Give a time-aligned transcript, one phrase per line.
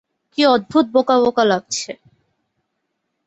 [0.31, 1.91] কী অদ্ভুত বোকা বোকা লাগছে।